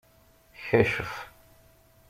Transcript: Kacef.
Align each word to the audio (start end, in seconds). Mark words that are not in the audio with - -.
Kacef. 0.63 1.11